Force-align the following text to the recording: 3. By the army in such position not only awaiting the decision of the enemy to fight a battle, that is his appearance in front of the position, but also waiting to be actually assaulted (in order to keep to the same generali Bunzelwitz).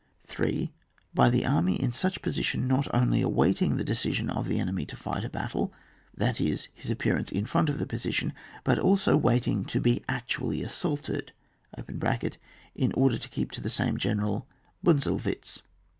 3. 0.25 0.71
By 1.13 1.29
the 1.29 1.45
army 1.45 1.79
in 1.79 1.91
such 1.91 2.23
position 2.23 2.67
not 2.67 2.87
only 2.91 3.21
awaiting 3.21 3.75
the 3.75 3.83
decision 3.83 4.31
of 4.31 4.47
the 4.47 4.57
enemy 4.59 4.83
to 4.87 4.95
fight 4.95 5.23
a 5.23 5.29
battle, 5.29 5.71
that 6.17 6.41
is 6.41 6.69
his 6.73 6.89
appearance 6.89 7.31
in 7.31 7.45
front 7.45 7.69
of 7.69 7.77
the 7.77 7.85
position, 7.85 8.33
but 8.63 8.79
also 8.79 9.15
waiting 9.15 9.63
to 9.65 9.79
be 9.79 10.03
actually 10.09 10.63
assaulted 10.63 11.33
(in 11.77 12.91
order 12.93 13.19
to 13.19 13.29
keep 13.29 13.51
to 13.51 13.61
the 13.61 13.69
same 13.69 13.95
generali 13.95 14.43
Bunzelwitz). 14.83 15.61